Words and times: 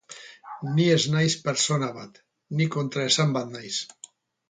Ni 0.77 0.87
ez 0.93 1.03
naiz 1.17 1.35
pertsona 1.43 1.91
bat, 2.01 2.19
ni 2.59 2.71
kontraesan 2.79 3.41
bat 3.41 3.57
naiz. 3.57 3.79